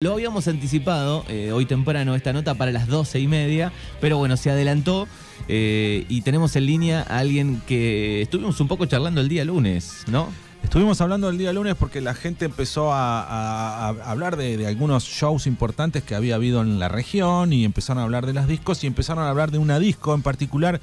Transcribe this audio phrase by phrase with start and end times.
[0.00, 4.36] Lo habíamos anticipado eh, hoy temprano esta nota para las doce y media, pero bueno,
[4.36, 5.08] se adelantó
[5.48, 10.04] eh, y tenemos en línea a alguien que estuvimos un poco charlando el día lunes,
[10.06, 10.28] ¿no?
[10.62, 15.48] Estuvimos hablando el día lunes porque la gente empezó a, hablar de, de algunos shows
[15.48, 18.86] importantes que había habido en la región y empezaron a hablar de las discos y
[18.86, 20.80] empezaron a hablar de una disco en particular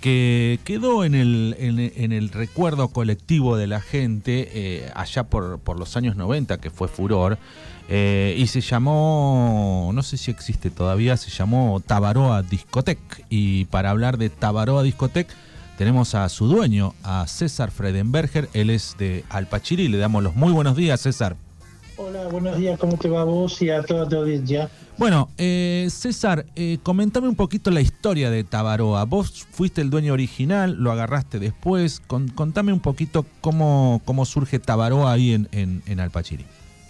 [0.00, 5.78] que quedó en el, en, el recuerdo colectivo de la gente eh, allá por, por
[5.78, 7.38] los años 90, que fue furor,
[7.88, 12.98] eh, y se llamó, no sé si existe todavía, se llamó Tabaroa Discotec.
[13.28, 15.28] Y para hablar de Tabaroa Discotec,
[15.76, 20.52] tenemos a su dueño, a César Fredenberger, él es de Alpachiri, le damos los muy
[20.52, 21.36] buenos días, César.
[21.96, 24.68] Hola, buenos días, ¿cómo te va a vos y a toda tu audiencia?
[24.98, 29.04] Bueno, eh, César, eh, comentame un poquito la historia de Tabaroa.
[29.04, 32.00] Vos fuiste el dueño original, lo agarraste después.
[32.00, 36.44] Con- contame un poquito cómo, cómo surge Tabaroa ahí en, en, en Alpachiri.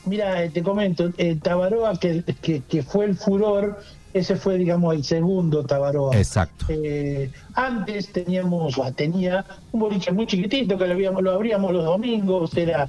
[0.06, 3.78] Mira, eh, te comento, eh, Tabaroa, que, que, que fue el furor,
[4.14, 6.16] ese fue, digamos, el segundo Tabaroa.
[6.16, 6.64] Exacto.
[6.70, 12.54] Eh, antes teníamos, tenía un boliche muy chiquitito que lo, habíamos, lo abríamos los domingos,
[12.56, 12.88] era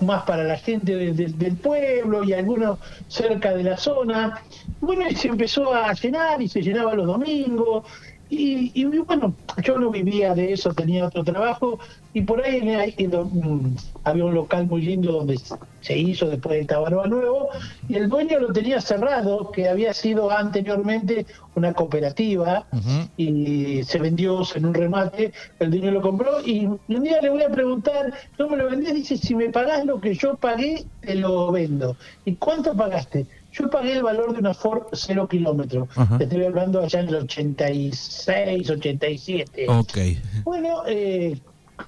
[0.00, 2.78] más para la gente de- de- del pueblo y algunos
[3.08, 4.40] cerca de la zona.
[4.80, 7.84] Bueno, y se empezó a llenar y se llenaba los domingos.
[8.36, 11.78] Y, y bueno, yo no vivía de eso, tenía otro trabajo
[12.12, 15.38] y por ahí en el- en lo- mm, había un local muy lindo donde
[15.80, 17.48] se hizo después del Tabaroa Nuevo
[17.88, 22.66] y el dueño lo tenía cerrado, que había sido anteriormente una cooperativa
[23.16, 27.42] y se vendió en un remate, el dueño lo compró y un día le voy
[27.42, 28.94] a preguntar, ¿no me lo vendés?
[28.94, 31.96] Dice, si me pagás lo que yo pagué, te lo vendo.
[32.24, 33.26] ¿Y cuánto pagaste?
[33.54, 35.88] Yo pagué el valor de una Ford cero kilómetros.
[35.96, 36.18] Ajá.
[36.18, 39.66] Te estoy hablando allá en el 86, 87.
[39.68, 39.98] Ok.
[40.44, 41.38] Bueno, eh,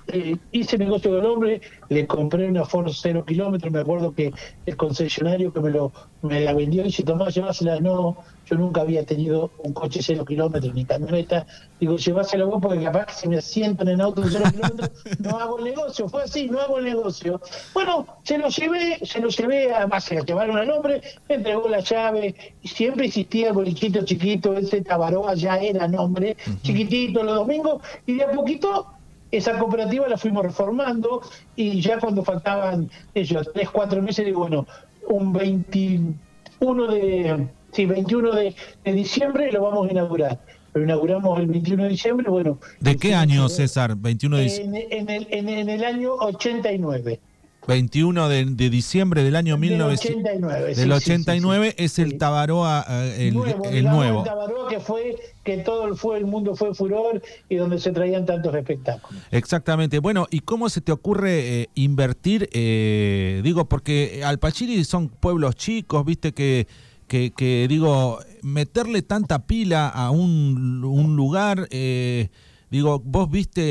[0.09, 4.33] eh, hice negocio con el hombre, le compré una Ford cero kilómetros, me acuerdo que
[4.67, 5.93] el concesionario que me lo
[6.23, 10.25] me la vendió y dice, Tomás, llevásela, no, yo nunca había tenido un coche cero
[10.25, 11.47] kilómetros ni camioneta,
[11.79, 14.91] digo, llevásela vos porque capaz que si me siento en el auto de cero kilómetros
[15.19, 17.41] no hago el negocio, fue así, no hago el negocio.
[17.75, 21.69] Bueno, se lo llevé, se lo llevé, además se lo llevaron al hombre, me entregó
[21.69, 27.37] la llave, y siempre existía el bolichito chiquito, ese Tabaroa ya era nombre, chiquitito los
[27.37, 28.96] domingos, y de a poquito
[29.31, 31.23] esa cooperativa la fuimos reformando
[31.57, 34.67] y ya cuando faltaban ellos tres, cuatro meses, digo, bueno,
[35.09, 38.55] un 21 de, sí, 21 de,
[38.85, 40.39] de diciembre lo vamos a inaugurar.
[40.75, 42.59] Lo inauguramos el 21 de diciembre, bueno.
[42.81, 43.97] ¿De qué año, César?
[43.97, 47.19] 21 de, En, en el, en, en el año 89.
[47.67, 50.23] 21 de, de diciembre del año Del 1900.
[50.25, 50.75] 89.
[50.75, 51.85] sí, Del sí, sí, 89 sí.
[51.85, 52.19] es el.
[52.19, 54.19] Tabaroa, eh, el nuevo, el nuevo.
[54.21, 57.93] el Tabaroa que fue que todo el, fue, el mundo fue furor y donde se
[57.93, 59.23] traían tantos espectáculos.
[59.31, 60.01] Exactamente.
[60.01, 62.49] Bueno, ¿y cómo se te ocurre eh, invertir?
[62.53, 66.67] eh, digo, porque Alpachiri son pueblos chicos, viste que,
[67.07, 72.29] que, que, digo, meterle tanta pila a un, un lugar, eh,
[72.71, 73.63] digo, vos viste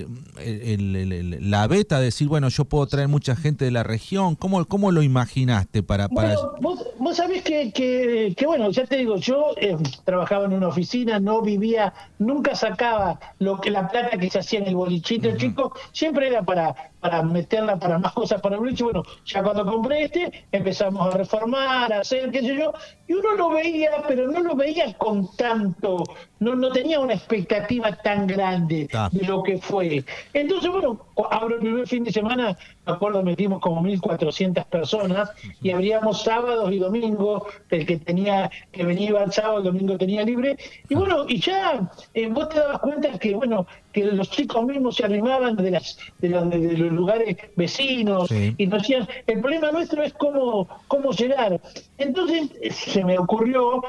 [0.00, 0.06] eh,
[0.38, 4.34] el- el- el- la beta, decir, bueno, yo puedo traer mucha gente de la región.
[4.34, 6.08] ¿Cómo, cómo lo imaginaste para...
[6.08, 6.34] para...
[6.34, 10.52] Bueno, vos, vos sabés que, que, que, bueno, ya te digo, yo eh, trabajaba en
[10.54, 14.76] una oficina, no vivía, nunca sacaba lo que la plata que se hacía en el
[14.76, 18.84] bolichito chico, siempre era para, para meterla para más cosas para el boliche.
[18.84, 22.72] Bueno, ya cuando compré este, empezamos a reformar, a hacer, qué sé yo,
[23.06, 26.04] y uno lo veía, pero no lo veía con tanto,
[26.40, 29.08] no, no tenía una expectativa tan grande Ah.
[29.12, 30.04] de lo que fue.
[30.34, 32.56] Entonces, bueno, abro el primer fin de semana,
[32.86, 35.30] me acuerdo, metimos como 1.400 personas
[35.62, 39.96] y abríamos sábados y domingos, el que tenía que venía iba el sábado, el domingo
[39.98, 40.56] tenía libre,
[40.88, 44.96] y bueno, y ya eh, vos te dabas cuenta que, bueno, que los chicos mismos
[44.96, 48.54] se arrimaban de, las, de, los, de los lugares vecinos Sí.
[48.58, 51.60] y nos decían, el problema nuestro es cómo, cómo llegar.
[51.98, 53.82] Entonces eh, se me ocurrió,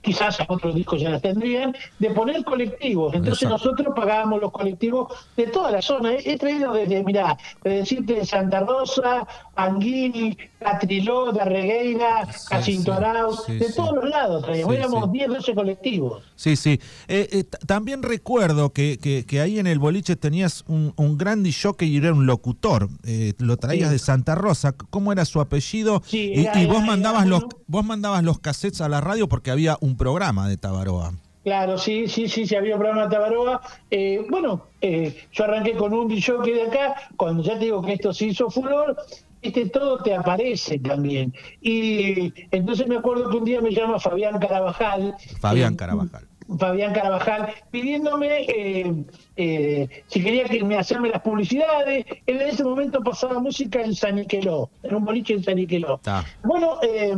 [0.00, 3.14] quizás a otros discos ya las tendrían, de poner colectivos.
[3.14, 3.70] Entonces Exacto.
[3.70, 6.12] nosotros pagábamos los colectivos de toda la zona.
[6.12, 9.26] He, he traído desde, mirá, de decirte de Santa Rosa,
[9.56, 13.72] Anguini, Catriló, de Regueira, sí, Arauz, sí, de sí.
[13.76, 15.10] todos los lados Éramos sí.
[15.12, 16.22] 10, 12 colectivos.
[16.34, 16.80] Sí, sí.
[17.06, 21.44] Eh, eh, también recuerdo que, que, que ahí en el boliche tenías un, un gran
[21.50, 22.88] jockey y era un locutor.
[23.04, 24.72] Eh, lo traías de Santa Rosa.
[24.90, 26.02] ¿Cómo era su apellido?
[26.04, 28.88] Sí, y, era- y vos era- mandabas era los uno- vos mandabas los cassettes a
[28.88, 31.12] la radio porque había un programa de Tabaroa.
[31.44, 33.60] Claro, sí, sí, sí, sí, había un programa de Tabaroa.
[33.90, 37.94] Eh, bueno, eh, yo arranqué con un jockey de acá, cuando ya te digo que
[37.94, 38.96] esto se hizo furor,
[39.42, 41.34] este todo te aparece también.
[41.60, 45.14] Y entonces me acuerdo que un día me llama Fabián Carabajal.
[45.40, 46.28] Fabián eh, Carabajal.
[46.56, 49.04] Fabián Carabajal, pidiéndome eh,
[49.36, 52.06] eh, si quería que me hacerme las publicidades.
[52.26, 56.00] Él en ese momento pasaba música en San Niqueló, en un boliche en San Niqueló.
[56.42, 57.14] Bueno, eh,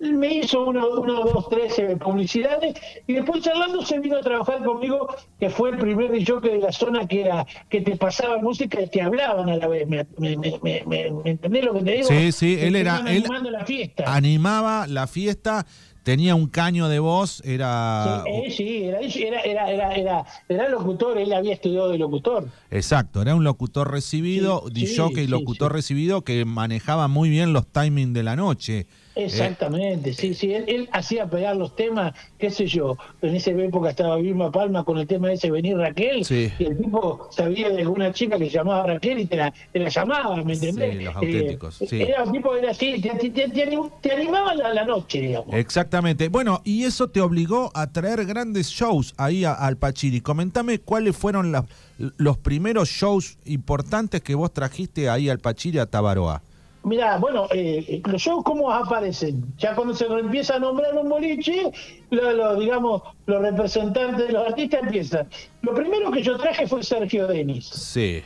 [0.00, 2.74] me hizo uno, uno dos, tres eh, publicidades
[3.06, 6.72] y después charlando se vino a trabajar conmigo, que fue el primer jockey de la
[6.72, 9.86] zona que era que te pasaba música y te hablaban a la vez.
[9.86, 12.08] ¿Me, me, me, me, entendés lo que te digo?
[12.08, 13.04] Sí, sí, él era.
[13.06, 14.04] Él la fiesta.
[14.06, 15.66] Animaba la fiesta
[16.06, 18.22] tenía un caño de voz, era...
[18.48, 22.48] Sí, eh, era, era, era, era, era, locutor, él había estudiado de locutor.
[22.70, 28.14] Exacto, era un locutor recibido, sí, y locutor recibido que manejaba muy bien los timings
[28.14, 28.86] de la noche.
[29.16, 34.16] Exactamente, sí, sí, él, hacía pegar los temas, qué sé yo, en esa época estaba
[34.16, 38.12] Vilma Palma con el tema de ese Venir Raquel, y el tipo sabía de alguna
[38.12, 40.98] chica que llamaba Raquel y te la, te la llamaba, ¿me entendés?
[40.98, 42.02] Sí, los auténticos, eh, sí.
[42.02, 45.54] Era un tipo, era así, te, te, animaba la, la, noche, digamos.
[45.54, 50.20] Exactamente, bueno, y eso te obligó a traer grandes shows ahí al Pachiri.
[50.20, 51.54] Comentame cuáles fueron
[51.96, 56.42] los primeros shows importantes que vos trajiste ahí al Pachiri a Tabaroa.
[56.86, 59.44] Mira, bueno, eh, los shows cómo aparecen.
[59.58, 61.72] Ya cuando se empieza a nombrar un boliche,
[62.10, 65.28] lo, digamos, los representantes de los artistas empiezan.
[65.62, 67.66] Lo primero que yo traje fue Sergio Denis.
[67.66, 68.22] Sí.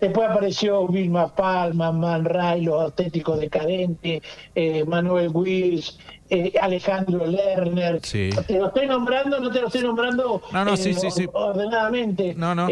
[0.00, 4.22] Después apareció Vilma Palma, Man Ray, Los Auténticos Decadentes,
[4.54, 5.98] eh, Manuel Wills,
[6.30, 8.00] eh, Alejandro Lerner.
[8.02, 8.30] Sí.
[8.46, 11.26] Te lo estoy nombrando, no te lo estoy nombrando no, no, sí, sí, sí.
[11.32, 12.34] ordenadamente.
[12.34, 12.68] No, no.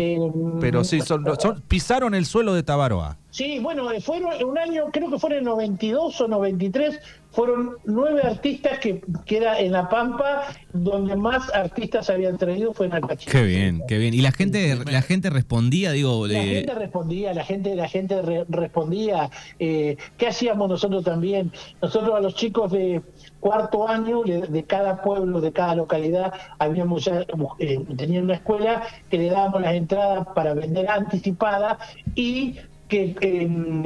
[0.61, 1.25] pero sí, son,
[1.69, 3.17] pisaron el suelo de Tabaroa.
[3.31, 6.99] Sí, bueno, eh, fueron un año, creo que fueron en 92 o 93,
[7.33, 12.87] fueron nueve artistas que, que era en La Pampa, donde más artistas habían traído fue
[12.87, 13.31] en Alpachín.
[13.31, 14.15] Qué bien, qué bien.
[14.15, 16.27] Y la gente, la gente respondía, digo.
[16.27, 19.29] La gente respondía, la gente, la gente respondía.
[19.59, 21.53] Eh, ¿Qué hacíamos nosotros también?
[21.83, 23.03] Nosotros a los chicos de
[23.47, 27.25] cuarto año de cada pueblo, de cada localidad, habíamos ya,
[27.61, 31.79] eh, tenían una escuela que le dábamos las entradas para vender anticipada
[32.17, 32.57] y
[32.89, 33.15] que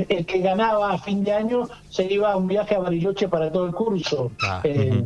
[0.09, 3.53] el que ganaba a fin de año se iba a un viaje a Bariloche para
[3.53, 4.33] todo el curso.
[4.43, 5.05] Ah, eh,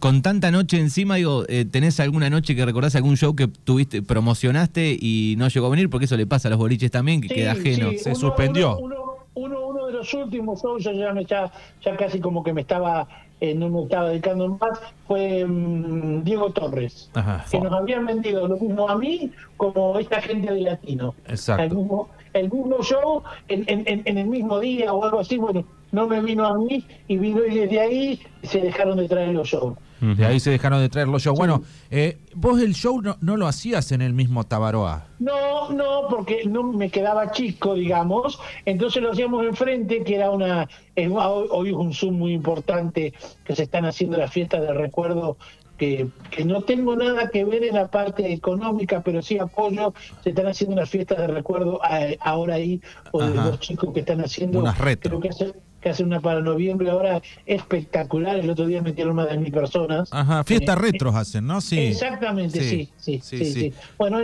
[0.00, 4.02] con, tanta noche encima, digo, eh, ¿tenés alguna noche que recordás algún show que tuviste,
[4.02, 5.88] promocionaste y no llegó a venir?
[5.88, 7.90] Porque eso le pasa a los boliches también, que queda ajeno.
[7.96, 8.76] se suspendió.
[8.76, 8.96] Uno,
[9.34, 9.67] uno, de
[9.98, 11.50] los últimos shows, ya, me, ya,
[11.82, 13.06] ya casi como que me estaba
[13.40, 17.10] eh, no me estaba dedicando más, fue mm, Diego Torres,
[17.50, 21.14] que nos habían vendido lo mismo a mí como esta gente de Latino.
[21.26, 26.06] Exacto el mismo show en, en, en, el mismo día o algo así, bueno, no
[26.06, 29.76] me vino a mí y vino y desde ahí se dejaron de traer los shows.
[30.00, 31.36] De ahí se dejaron de traer los shows.
[31.36, 35.06] Bueno, eh, vos el show no, no, lo hacías en el mismo Tabaroa.
[35.18, 38.38] No, no, porque no me quedaba chico, digamos.
[38.64, 40.68] Entonces lo hacíamos enfrente, que era una.
[40.96, 43.12] hoy es un Zoom muy importante
[43.44, 45.36] que se están haciendo las fiestas de recuerdo
[45.78, 46.10] que,
[46.44, 49.94] no tengo nada que ver en la parte económica, pero sí apoyo.
[50.22, 51.80] Se están haciendo unas fiestas de recuerdo
[52.20, 52.82] ahora ahí,
[53.12, 54.58] o de los chicos que están haciendo.
[54.58, 55.52] Unas Creo que hacen,
[55.88, 58.38] que hacen una para noviembre ahora espectacular.
[58.38, 60.10] El otro día metieron más de mil personas.
[60.12, 61.62] Ajá, fiestas eh, retros hacen, ¿no?
[61.62, 61.78] Sí.
[61.78, 63.44] Exactamente, sí, sí, sí.
[63.44, 64.20] sí, Bueno,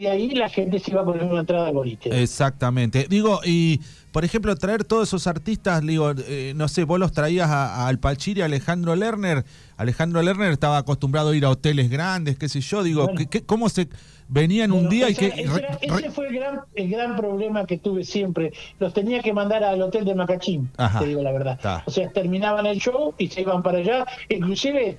[0.00, 2.22] y ahí la gente se iba a poner una entrada al boliche.
[2.22, 3.06] Exactamente.
[3.10, 3.82] Digo, y
[4.12, 8.40] por ejemplo, traer todos esos artistas, digo, eh, no sé, vos los traías a, Pachiri,
[8.40, 9.44] a Alejandro Lerner.
[9.76, 12.82] Alejandro Lerner estaba acostumbrado a ir a hoteles grandes, qué sé yo.
[12.82, 13.10] Digo,
[13.44, 13.88] ¿cómo se
[14.26, 15.26] venían un día y que.
[15.26, 18.54] Ese, fue el gran, el gran problema que tuve siempre.
[18.78, 21.82] Los tenía que mandar al hotel de Macachín, te digo la verdad.
[21.84, 24.06] O sea, terminaban el show y se iban para allá.
[24.30, 24.96] Inclusive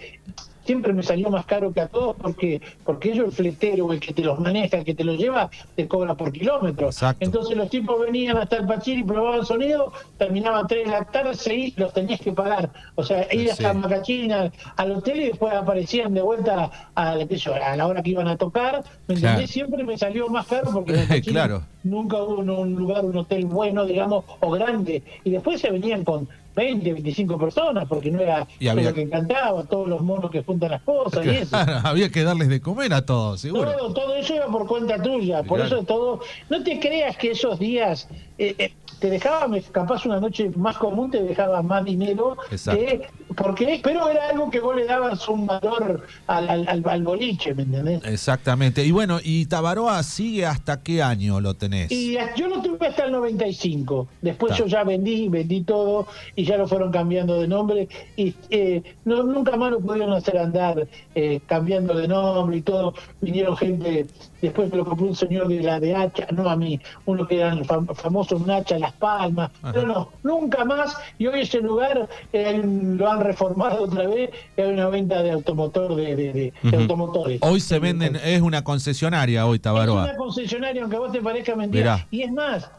[0.72, 4.14] siempre me salió más caro que a todos porque porque ellos el fletero el que
[4.14, 6.92] te los maneja el que te los lleva te cobra por kilómetro.
[7.20, 11.74] Entonces los tipos venían hasta el Pachiri probaban sonido terminaban tres de la tarde y
[11.76, 12.72] los tenías que pagar.
[12.96, 17.88] O sea ir hasta Macachina al hotel y después aparecían de vuelta a, a la
[17.88, 18.82] hora que iban a tocar.
[19.08, 21.64] ¿me siempre me salió más caro porque claro.
[21.84, 25.04] nunca hubo un lugar un hotel bueno digamos o grande.
[25.26, 29.88] Y después se venían con 20, 25 personas, porque no era lo que encantaba, todos
[29.88, 31.56] los monos que juntan las cosas y eso.
[31.84, 33.72] Había que darles de comer a todos, seguro.
[33.72, 36.22] Todo, todo eso iba por cuenta tuya, por eso todo.
[36.50, 38.08] No te creas que esos días
[38.42, 43.80] eh, eh, te dejaba, capaz una noche más común, te dejaba más dinero, que, porque,
[43.84, 48.04] pero era algo que vos le dabas un valor al, al, boliche, ¿me entendés?
[48.04, 48.84] Exactamente.
[48.84, 51.92] Y bueno, ¿y Tabaroa sigue hasta qué año lo tenés?
[51.92, 54.08] Y yo lo tuve hasta el 95.
[54.22, 58.82] Después yo ya vendí, vendí todo y ya lo fueron cambiando de nombre y eh,
[59.06, 62.96] nunca más lo pudieron hacer andar eh, cambiando de nombre y todo.
[63.20, 64.08] Vinieron gente
[64.42, 67.38] después me lo compró un señor de la de Hacha, no a mí, uno que
[67.38, 72.10] era fam- famoso en Hacha, Las Palmas, pero no, nunca más, y hoy ese lugar
[72.34, 76.54] eh, lo han reformado otra vez, y hay una venta de automotor, de, de- de-
[76.64, 77.40] de automotores.
[77.42, 80.04] Hoy se venden, es una concesionaria hoy Es Tabaroa.
[80.06, 81.96] una concesionaria, aunque a vos te parezca mentira.
[81.96, 82.08] Mirá.
[82.12, 82.72] Y es más,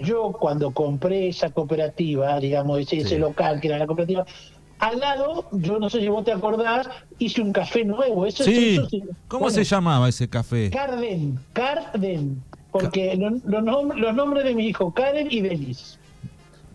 [0.00, 3.18] yo cuando compré esa cooperativa, digamos, ese, ese Sí.
[3.18, 4.24] local que era la cooperativa,
[4.78, 8.26] al lado, yo no sé si vos te acordás, hice un café nuevo.
[8.26, 8.88] Eso, Sí, eso.
[9.28, 10.70] ¿cómo Bueno, se llamaba ese café?
[10.70, 12.42] Carden, Carden.
[12.70, 15.97] Porque lo- los, nom- los nombres de mi hijo, Karen y Denis.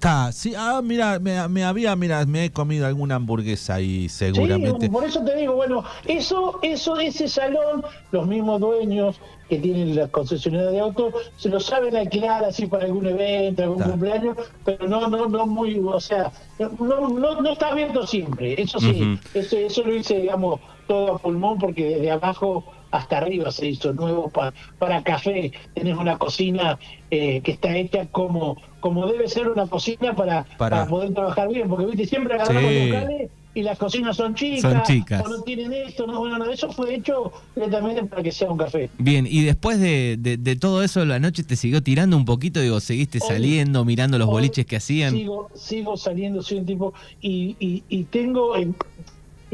[0.04, 4.88] Está, sí, ah, mira, me, me había, mira, me he comido alguna hamburguesa ahí seguramente.
[4.88, 9.16] Sí, por eso te digo, bueno, eso, eso, ese salón, los mismos dueños
[9.48, 13.78] que tienen las concesionarias de autos, se lo saben alquilar así para algún evento, algún
[13.78, 13.92] Está.
[13.92, 18.82] cumpleaños, pero no, no, no muy, o sea, no, no, no está abierto siempre, eso
[18.82, 23.68] sí, eso, eso lo hice, digamos, todo a pulmón porque desde abajo hasta arriba se
[23.68, 25.52] hizo nuevo pa- para café.
[25.74, 26.78] Tenés una cocina
[27.10, 31.48] eh, que está hecha como, como debe ser una cocina para, Para- para poder trabajar
[31.50, 32.90] bien, porque viste, siempre agarramos Sí.
[32.90, 35.24] locales y las cocinas son chicas, Son chicas.
[35.26, 38.58] o no tienen esto, no, bueno, no, eso fue hecho directamente para que sea un
[38.58, 38.90] café.
[38.98, 42.60] Bien, y después de, de- de todo eso, la noche te siguió tirando un poquito,
[42.62, 45.14] digo, seguiste Hoy- saliendo, mirando los boliches que hacían.
[45.14, 48.76] Sigo, sigo saliendo, soy un tipo, y, y, y tengo, en-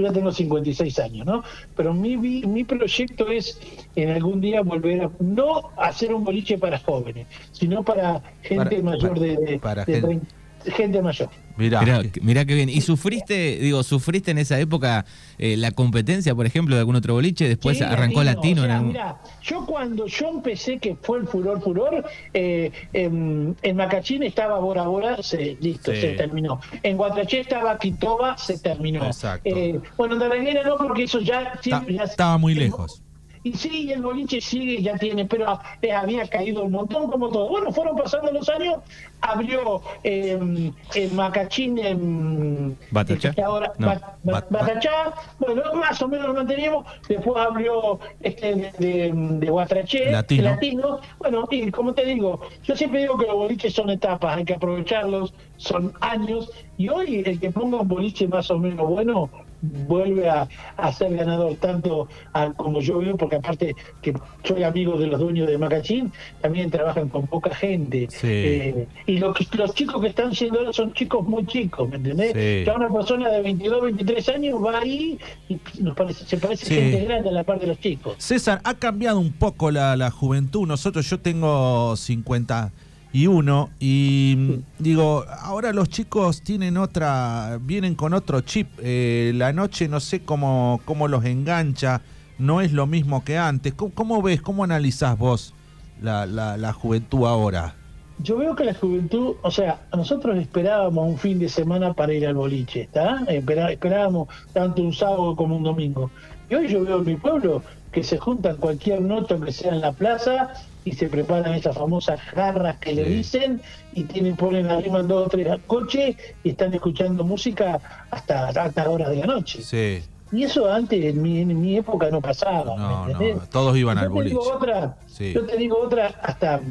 [0.01, 1.43] yo ya tengo 56 años, ¿no?
[1.75, 3.59] Pero mi, mi proyecto es
[3.95, 8.81] en algún día volver a, no hacer un boliche para jóvenes, sino para gente Para-
[8.83, 10.07] mayor para- de, de- para de gente.
[10.07, 11.29] 30 gente mayor.
[11.57, 12.69] Mirá, Mirá, mirá qué bien.
[12.69, 15.05] ¿Y sufriste, digo, sufriste en esa época
[15.37, 17.49] eh, la competencia, por ejemplo, de algún otro boliche?
[17.49, 18.61] Después Sí, arrancó latino.
[18.61, 22.71] o en sea, algún- mirá, yo cuando yo empecé, que fue el furor, furor, eh,
[22.93, 25.99] en, en Macachín estaba Bora Bora, se, listo, Sí.
[26.01, 26.61] se terminó.
[26.81, 29.05] En Guatraché estaba Quitoba, se terminó.
[29.05, 29.49] Exacto.
[29.53, 31.51] Eh, bueno, en Darreguera no, porque eso ya...
[31.53, 33.01] Ta- siempre- ya- estaba muy lejos.
[33.41, 37.47] Y sí, el boliche sigue, ya tiene, pero eh, había caído un montón como todo.
[37.47, 38.79] Bueno, fueron pasando los años,
[39.21, 40.71] abrió eh,
[41.13, 43.29] Macachín, en ¿Batachá?
[43.29, 47.99] este, ahora, No, Ba- Ba- Bat- Batachá, bueno, más o menos lo manteníamos, después abrió
[48.21, 50.43] este de, de, de Guatraché, Latino.
[50.43, 50.99] el latino.
[51.19, 54.55] Bueno, y como te digo, yo siempre digo que los boliches son etapas, hay que
[54.55, 59.29] aprovecharlos, son años, y hoy el que ponga un boliche más o menos bueno
[59.61, 60.47] vuelve a,
[60.77, 64.13] a ser ganador tanto a- como yo veo porque aparte que
[64.43, 66.11] soy amigo de los dueños de Macachín
[66.41, 68.27] también trabajan con poca gente Sí.
[68.27, 71.97] Eh, y lo que- los chicos que están siendo ahora son chicos muy chicos ¿me
[71.97, 72.33] entendés?
[72.33, 72.63] Sí.
[72.65, 75.17] ya una persona de 22 23 años va ahí
[75.49, 76.75] y nos parece, se parece Sí.
[76.75, 80.09] gente grande a la par de los chicos César, ha cambiado un poco la, la
[80.11, 80.67] juventud.
[80.67, 82.71] Nosotros, yo tengo 51
[83.11, 88.67] y digo, ahora los chicos tienen otra, vienen con otro chip.
[88.79, 92.01] Eh, la noche no sé cómo, cómo los engancha,
[92.37, 93.73] no es lo mismo que antes.
[93.73, 95.53] ¿Cómo, cómo ves, cómo analizás vos
[96.01, 97.75] la, la, la juventud ahora?
[98.21, 102.27] Yo veo que la juventud, o sea, nosotros esperábamos un fin de semana para ir
[102.27, 103.23] al boliche, ¿está?
[103.29, 106.11] Esperábamos tanto un sábado como un domingo.
[106.49, 107.63] Y hoy yo veo en mi pueblo
[107.93, 110.53] que se juntan cualquier noche que sea en la plaza
[110.85, 113.09] y se preparan esas famosas jarras que le Sí.
[113.13, 113.61] dicen
[113.93, 119.09] y tienen ponen arriba dos o tres coches y están escuchando música hasta altas horas
[119.09, 119.61] de la noche.
[119.61, 122.75] Sí, Y eso antes, en mi, en mi época, no pasaba.
[122.77, 124.37] No, ¿me no, todos iban Yo al boliche.
[124.37, 125.33] otra, Sí.
[125.33, 126.61] Yo te digo otra, hasta,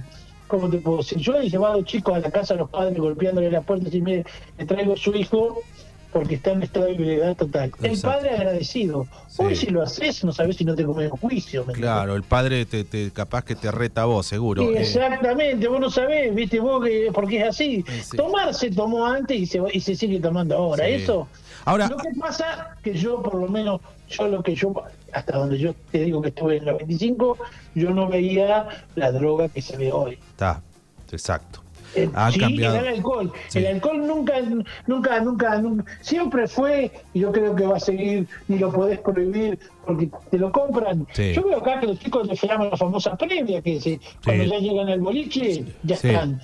[0.47, 1.19] ¿cómo te puedo decir?
[1.19, 4.25] Yo he llevado chicos a la casa a los padres golpeándole las puertas y me
[4.57, 5.59] le traigo a su hijo
[6.13, 7.71] porque está en estado de ebriedad total.
[7.83, 9.07] El padre agradecido.
[9.29, 9.43] Sí.
[9.43, 11.65] Hoy si lo haces, no sabes si no te comes juicio.
[11.67, 14.63] ¿me claro, el padre te, te- capaz que te reta a vos, seguro.
[14.63, 17.85] Sí, Eh, Exactamente, vos no sabés, viste vos que porque es así.
[18.03, 18.17] Sí.
[18.17, 20.87] Tomar se tomó antes y se, y se sigue tomando ahora.
[20.89, 21.29] Eso.
[21.65, 24.73] Ahora- lo que pasa que yo, por lo menos, yo lo que yo,
[25.13, 27.37] hasta donde yo te digo que estuve en los 25,
[27.75, 30.19] yo no veía la droga que se ve hoy.
[30.31, 30.63] Está,
[31.13, 31.63] exacto.
[31.95, 32.77] Eh, sí, cambiado.
[32.77, 33.33] era el alcohol.
[33.49, 33.59] Sí.
[33.59, 34.35] El alcohol nunca,
[34.87, 38.99] nunca, nunca, nunca, siempre fue, y yo creo que va a seguir, ni lo podés
[39.01, 41.07] prohibir porque te lo compran.
[41.13, 41.33] Sí.
[41.35, 44.89] Yo veo acá que los chicos les llaman la famosa previa, que cuando ya llegan
[44.89, 46.41] al boliche, ya están.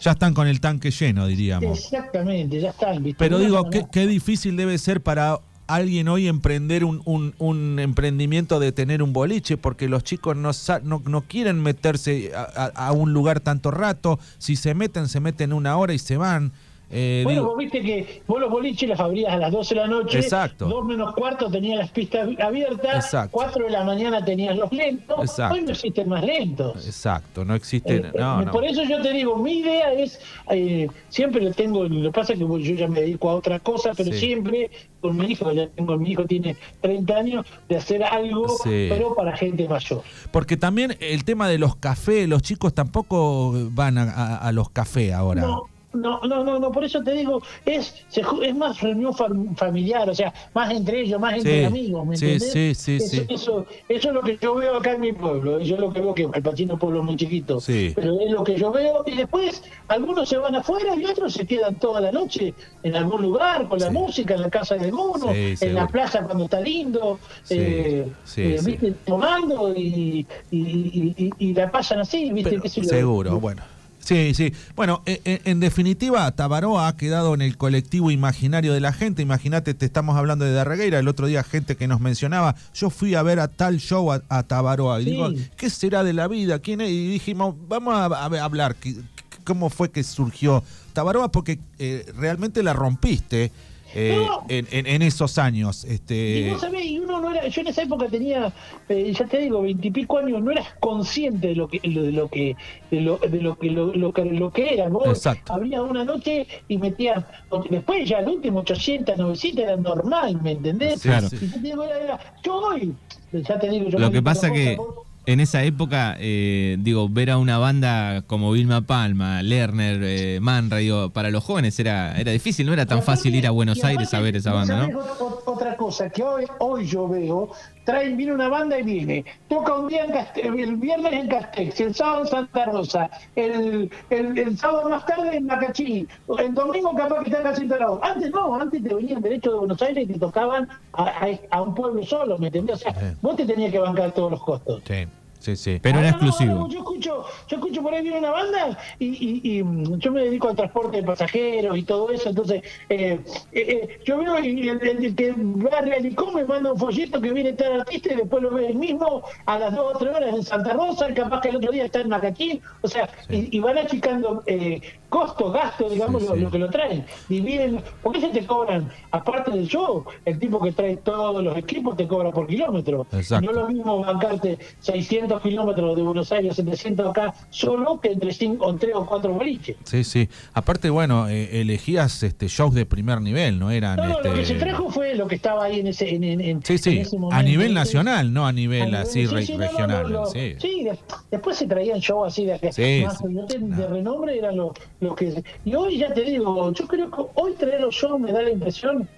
[0.00, 1.78] Ya están con el tanque lleno, diríamos.
[1.78, 3.02] Exactamente, ya están.
[3.02, 3.18] ¿viste?
[3.18, 3.90] Pero No, digo, no, qué, no.
[3.90, 9.12] qué difícil debe ser para alguien hoy emprender un, un- un emprendimiento de tener un
[9.12, 10.50] boliche, porque los chicos no,
[10.82, 14.18] no, no quieren meterse a, a- a un lugar tanto rato.
[14.38, 16.52] Si se meten, se meten una hora y se van.
[16.96, 19.80] Eh, bueno, digo- vos viste que vos los boliches los abrías a las 12 de
[19.80, 20.66] la noche, Exacto.
[20.66, 23.30] 2 menos cuarto tenías las pistas abiertas, Exacto.
[23.32, 25.54] 4 de la mañana tenías los lentos, Exacto.
[25.54, 26.86] hoy no existen más lentos.
[26.86, 27.96] Exacto, no existe.
[27.96, 28.52] Eh, no, eh, no.
[28.52, 30.20] Por eso yo te digo, mi idea es,
[30.50, 33.58] eh, siempre lo tengo, lo que pasa es que yo ya me dedico a otra
[33.58, 34.18] cosa, pero Sí.
[34.20, 34.70] siempre
[35.00, 38.86] con mi hijo, ya tengo, mi hijo tiene 30 años, de hacer algo, Sí.
[38.88, 40.02] pero para gente mayor.
[40.30, 44.70] Porque también el tema de los cafés, los chicos tampoco van a, a- a los
[44.70, 45.42] cafés ahora.
[45.42, 49.56] No, no, no, no, no, por eso te digo, es se es más reunión fam-
[49.56, 52.52] familiar, o sea, más entre ellos, más entre Sí, amigos, ¿me sí, entendés?
[52.52, 53.26] sí, sí, eso, sí.
[53.28, 56.14] Eso, eso es lo que yo veo acá en mi pueblo, yo lo que veo
[56.14, 57.92] que el Pachino es un pueblo muy chiquito, Sí.
[57.94, 61.46] pero es lo que yo veo, y después algunos se van afuera y otros se
[61.46, 65.32] quedan toda la noche en algún lugar, con la música, en la casa de alguno,
[65.32, 65.80] Sí, en seguro.
[65.80, 68.58] la plaza cuando está lindo, Sí, eh, eh.
[68.64, 68.92] ¿viste?
[69.06, 72.58] tomando y, y, y- y- y la pasan así, ¿viste?
[72.60, 73.62] Pero seguro, bueno.
[74.04, 74.52] Sí, sí.
[74.76, 79.22] Bueno, en, en- en definitiva, Tabaró ha quedado en el colectivo imaginario de la gente.
[79.22, 83.14] Imagínate, te estamos hablando de Darregueira, el otro día gente que nos mencionaba, yo fui
[83.14, 85.00] a ver a tal show a, a Tabaró.
[85.00, 85.10] Y Sí.
[85.12, 86.58] digo, ¿qué será de la vida?
[86.58, 86.90] ¿Quién es?
[86.90, 88.96] Y dijimos, vamos a, a hablar, ¿qué-
[89.44, 91.30] ¿cómo fue que surgió Tabaroa?
[91.32, 93.50] Porque eh, realmente la rompiste
[93.96, 94.44] eh, No.
[94.48, 95.84] en, en- en esos años.
[95.88, 96.98] Y Este, sabés, y
[97.44, 98.52] era, yo en esa época tenía,
[98.88, 102.56] eh, ya te digo, veintipico años, no eras consciente de lo que, de lo que,
[102.90, 104.88] de lo, de lo que, lo, lo que, lo que era.
[104.88, 105.52] Vos Exacto.
[105.52, 107.24] abrías una noche y metías,
[107.70, 111.02] después ya el último 800, 900 era normal, ¿me entendés?
[111.02, 111.26] Claro.
[111.30, 112.94] Y yo te digo, era- era- yo hoy,
[113.32, 117.30] ya te digo, yo Lo que pasa que vos- en esa época, eh, digo, ver
[117.30, 122.30] a una banda como Vilma Palma, Lerner, eh, Manra, digo, para los jóvenes era, era
[122.32, 124.98] difícil, no era tan fácil ir a Buenos Aires a ver esa banda, ¿no?
[125.00, 127.50] ot- ot- Otra cosa que hoy, hoy yo veo,
[127.84, 131.80] traen, viene una banda y viene, toca un día en Caste- el viernes en Castex,
[131.80, 136.94] el sábado en Santa Rosa, el, el, el sábado más tarde en Macachí, el domingo
[136.94, 137.76] capaz que está en Casita.
[138.02, 141.62] Antes no, antes te venían derecho de Buenos Aires y te tocaban a, a- a
[141.62, 142.76] un pueblo solo, ¿me entendés?
[142.76, 143.06] O sea, Sí.
[143.20, 144.82] vos te tenías que bancar todos los costos.
[144.86, 145.06] sí,
[145.44, 145.78] sí, sí.
[145.82, 146.68] Pero era no, exclusivo.
[146.68, 150.22] yo escucho, yo escucho por ahí viene una banda y, y- y, mm, yo me
[150.24, 153.20] dedico al transporte de pasajeros y todo eso, entonces eh, eh,
[153.52, 157.20] eh, yo veo y el, el- el que va a Realicom me manda un folleto
[157.20, 160.14] que viene tal artista y después lo ve el mismo a las dos o tres
[160.14, 163.48] horas en Santa Rosa, capaz que el otro día está en Macachín, o sea, Sí.
[163.52, 164.80] y, y van achicando eh,
[165.14, 166.40] costos, gastos, digamos, Sí, lo, sí.
[166.40, 167.06] lo que lo traen.
[167.28, 168.90] Dividen, ¿por qué se te cobran?
[169.12, 173.06] Aparte del show, el tipo que trae todos los equipos te cobra por kilómetro.
[173.12, 173.44] Exacto.
[173.46, 178.32] No es lo mismo bancarte 600 kilómetros de Buenos Aires, 700 acá, solo que entre
[178.32, 179.76] cinco, o tres o cuatro boliches.
[179.84, 180.28] Sí, sí.
[180.52, 183.96] Aparte, bueno, eh, elegías este shows de primer nivel, no eran.
[183.96, 184.28] No, este...
[184.30, 186.78] lo que se trajo fue lo que estaba ahí en ese, en, en- Sí, en
[187.06, 187.16] sí.
[187.30, 190.02] A nivel nacional, no a nivel A así sí, re- sí, no, no, regional.
[190.02, 190.38] no, lo- sí.
[190.58, 190.98] de-
[191.30, 192.58] después se traían shows así de,
[193.04, 193.86] más de, de No.
[193.88, 194.72] renombre, eran los
[195.04, 195.44] los que.
[195.64, 198.50] Y hoy ya te digo, yo creo que hoy traer los shows me da la
[198.50, 199.08] impresión.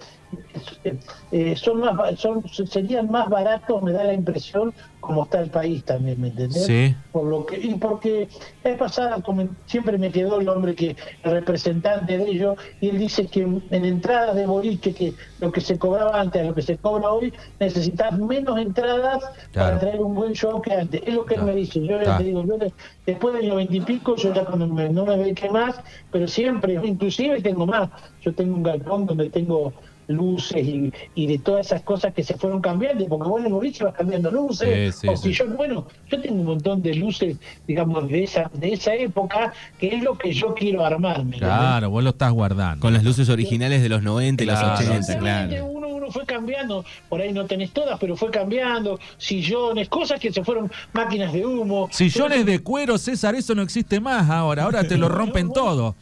[1.31, 5.85] Eh, son más son serían más baratos me da la impresión como está el país
[5.85, 6.95] también me entendés Sí.
[7.11, 8.27] por lo que y porque
[8.63, 12.97] vez pasada como siempre me quedó el hombre que el representante de ellos y él
[12.97, 16.61] dice que en entradas de boliche que lo que se cobraba antes a lo que
[16.61, 19.77] se cobra hoy necesitas menos entradas Claro.
[19.77, 21.49] para traer un buen show que antes es lo que Claro.
[21.49, 22.17] él me dice yo Claro.
[22.17, 22.73] te digo yo de-
[23.05, 25.79] después de los veintipico yo ya cuando me- no me ve que más
[26.11, 27.89] pero siempre inclusive tengo más
[28.21, 29.73] yo tengo un galpón donde tengo
[30.07, 33.53] luces y, y de todas esas cosas que se fueron cambiando, porque vos en el
[33.53, 35.29] boliche vas cambiando luces, Sí, sí, o sí.
[35.29, 39.53] si yo, bueno, yo tengo un montón de luces, digamos, de esa, de esa época,
[39.79, 41.37] que es lo que yo quiero armarme.
[41.37, 42.81] Claro, vos lo estás guardando.
[42.81, 44.75] Con las luces originales de los 90 y los Claro.
[44.75, 45.76] 80, Exactamente, claro.
[46.07, 50.43] Uno, fue cambiando, por ahí no tenés todas, pero fue cambiando, sillones, cosas que se
[50.43, 51.89] fueron, máquinas de humo.
[51.91, 54.63] Sillones de cuero, César, eso no existe más ahora.
[54.63, 55.95] Ahora te lo rompen Bueno, todo.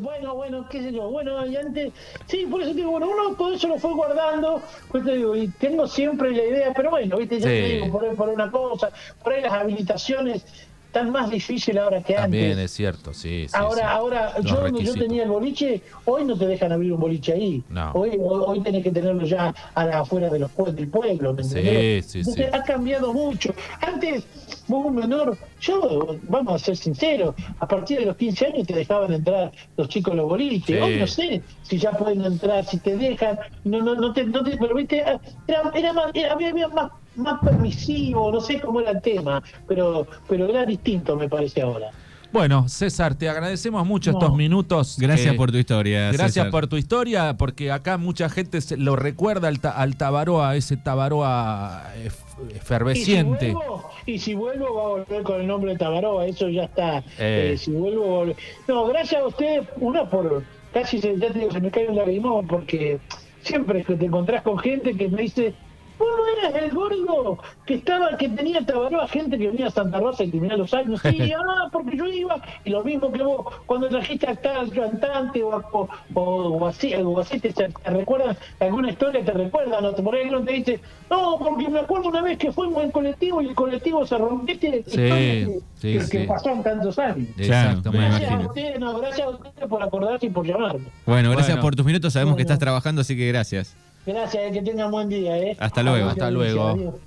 [0.00, 1.92] Bueno, bueno, qué sé yo, bueno, y antes,
[2.26, 5.48] sí, por eso digo, bueno, uno todo eso lo fue guardando, pues te digo, y
[5.48, 7.54] tengo siempre la idea, pero bueno, viste, ya Sí.
[7.54, 8.90] te digo, por ahí por una cosa,
[9.22, 10.44] por ahí las habilitaciones
[10.96, 12.64] están más difíciles ahora que También antes.
[12.66, 13.46] es cierto, sí.
[13.48, 13.82] sí, Ahora, sí.
[13.86, 17.62] ahora, Los yo yo tenía el boliche, hoy no te dejan abrir un boliche ahí.
[17.68, 17.92] No.
[17.92, 21.44] Hoy, hoy, hoy tenés que tenerlo ya a la afuera de los del pueblo, ¿me
[21.44, 22.06] Sí, entendés?
[22.06, 22.56] sí, Entonces, sí.
[22.56, 23.54] ha cambiado mucho.
[23.80, 24.24] Antes,
[24.68, 28.74] vos un menor, yo, vamos a ser sinceros, a partir de los 15 años te
[28.74, 30.76] dejaban entrar los chicos a los boliches.
[30.76, 30.82] Sí.
[30.82, 34.42] Hoy no sé si ya pueden entrar, si te dejan, no, no, no te, no
[34.42, 35.20] te, pero viste, era,
[35.74, 40.06] era más, era, había, había más, más permisivo, no sé cómo era el tema, pero,
[40.28, 41.90] pero era distinto me parece ahora.
[42.32, 44.18] Bueno, César, te agradecemos mucho No.
[44.18, 44.96] estos minutos.
[44.98, 46.08] Gracias Eh, por tu historia.
[46.08, 46.50] Gracias César.
[46.50, 50.76] por tu historia, porque acá mucha gente se- lo recuerda al, ta- al Tabaroa, ese
[50.76, 52.10] Tabaroa eh,
[52.56, 53.46] efervesciente.
[53.46, 56.48] Y si, vuelvo, y si vuelvo, va a volver con el nombre de Tabaroa, eso
[56.48, 56.98] ya está.
[57.18, 57.52] Eh.
[57.52, 58.36] Eh, si vuelvo, volver.
[58.68, 60.42] No, gracias a ustedes, una por.
[60.74, 62.98] Casi se, ya te digo, se me cae un lagrimón, porque
[63.42, 65.54] siempre que te encontrás con gente que me dice.
[65.98, 69.98] Vos no eras el gordo que estaba, que tenía Tabaroa, gente que venía a Santa
[69.98, 71.00] Rosa y tenía los años.
[71.02, 75.42] Sí, ah, porque yo iba, y lo mismo que vos, cuando trajiste a tal cantante
[75.42, 79.84] o, a- o, o, o así, o así te, te recuerdan alguna historia, te recuerdan,
[79.84, 80.80] o te- por ahí no te dice,
[81.10, 84.46] no, porque me acuerdo una vez que fuimos en colectivo y el colectivo se rompió,
[84.54, 84.84] ¿viste?
[84.86, 86.10] Sí, Historia sí, que, sí.
[86.10, 87.28] que pasó en tantos años.
[87.38, 90.84] Exacto, me Gracias a ustedes, no, gracias a ustedes por acordarse y por llamarme.
[91.06, 91.62] Bueno, gracias Bueno.
[91.62, 92.12] por tus minutos.
[92.12, 93.74] Sabemos que estás trabajando, así que gracias.
[94.06, 95.36] Gracias, que tengan buen día.
[95.36, 95.56] Eh.
[95.58, 96.08] Hasta luego.
[96.10, 96.98] Hasta luego.